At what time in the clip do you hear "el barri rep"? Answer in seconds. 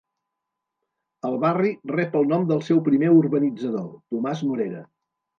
1.27-2.17